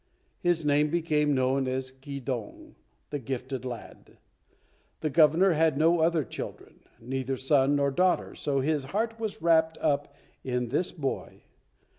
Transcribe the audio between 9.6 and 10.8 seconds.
up in